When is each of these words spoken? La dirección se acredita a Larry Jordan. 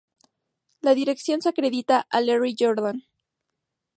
La 0.79 0.95
dirección 0.95 1.43
se 1.43 1.49
acredita 1.49 2.07
a 2.09 2.21
Larry 2.21 2.55
Jordan. 2.57 3.03